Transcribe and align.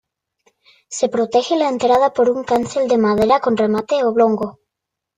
Se 0.89 1.09
protege 1.09 1.57
la 1.57 1.69
entrada 1.69 2.11
por 2.11 2.27
un 2.27 2.43
cancel 2.43 2.87
de 2.87 2.97
madera 2.97 3.39
con 3.39 3.55
remate 3.55 4.03
oblongo. 4.03 4.59